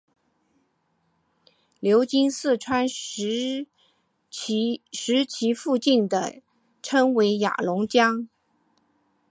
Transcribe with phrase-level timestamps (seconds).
[1.79, 3.67] 流经四川石
[4.31, 4.81] 渠
[5.53, 6.41] 附近时
[6.81, 8.27] 称为雅砻江。